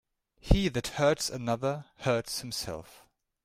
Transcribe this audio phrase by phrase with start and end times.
[0.39, 3.05] He that hurts another, hurts himself.